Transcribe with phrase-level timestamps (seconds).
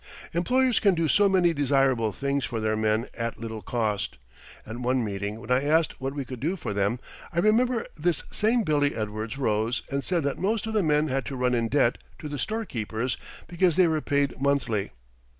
[0.33, 4.17] Employers can do so many desirable things for their men at little cost.
[4.65, 6.99] At one meeting when I asked what we could do for them,
[7.31, 11.23] I remember this same Billy Edwards rose and said that most of the men had
[11.27, 13.15] to run in debt to the storekeepers
[13.47, 14.89] because they were paid monthly.